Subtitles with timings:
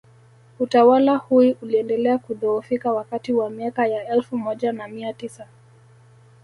[0.59, 5.47] Utawala hui uliendelea kudhoofika wakati wa miaka ya elfu moja na mia tisa